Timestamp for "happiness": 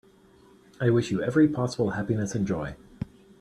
1.91-2.33